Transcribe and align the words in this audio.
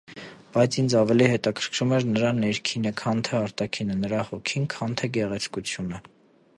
Բայց 0.53 0.77
ինձ 0.83 0.93
ավելի 1.01 1.27
հետաքրքրում 1.31 1.93
էր 1.97 2.07
նրա 2.15 2.31
ներքինը, 2.39 2.93
քան 3.03 3.23
թե 3.29 3.39
արտաքինը, 3.41 3.99
նրա 4.07 4.25
հոգին, 4.31 4.69
քան 4.77 5.01
թե 5.03 5.13
գեղեցկությունը: 5.19 6.07